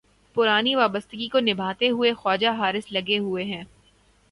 [0.35, 3.63] پرانی وابستگی کو نبھاتے ہوئے خواجہ حارث لگے ہوئے ہیں۔